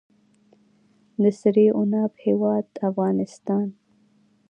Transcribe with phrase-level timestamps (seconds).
[1.21, 3.67] د سرې عناب هیواد افغانستان.